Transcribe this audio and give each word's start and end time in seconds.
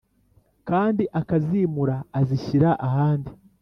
Kandi 0.69 1.03
akazimura 1.19 1.95
azishyira 2.19 2.69
ahandi 2.87 3.31